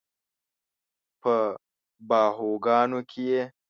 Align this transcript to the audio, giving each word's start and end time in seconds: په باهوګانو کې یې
په 1.21 1.35
باهوګانو 2.09 2.99
کې 3.09 3.23
یې 3.31 3.43